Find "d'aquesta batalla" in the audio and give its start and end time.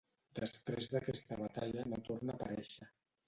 0.93-1.85